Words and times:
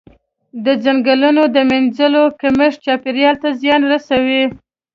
د 0.65 0.67
ځنګلونو 0.83 1.43
د 1.55 1.57
مینځلو 1.69 2.23
کمښت 2.41 2.79
چاپیریال 2.85 3.35
ته 3.43 3.49
زیان 3.61 3.81
رسوي. 3.91 4.43